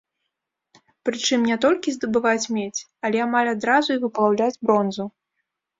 Прычым 1.09 1.39
не 1.51 1.57
толькі 1.67 1.95
здабываць 1.97 2.49
медзь, 2.59 2.81
але 3.09 3.17
амаль 3.27 3.55
адразу 3.55 3.89
і 4.01 4.05
выплаўляць 4.07 4.55
бронзу. 4.69 5.03